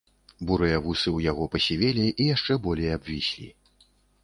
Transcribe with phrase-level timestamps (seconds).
[0.51, 3.47] Бурыя вусы ў яго пасівелі і яшчэ болей абвіслі.